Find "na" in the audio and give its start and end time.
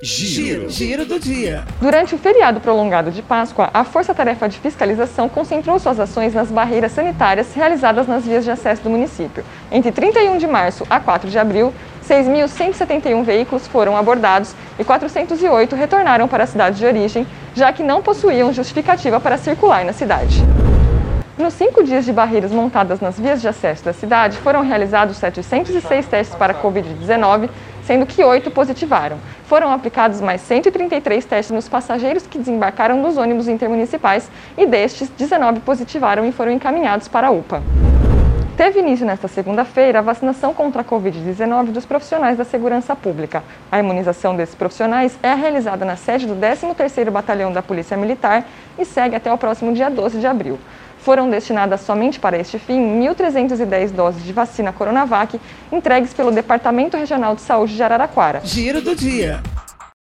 19.84-19.92, 45.86-45.96